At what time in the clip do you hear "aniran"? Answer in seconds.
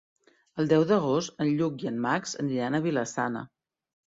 2.45-2.79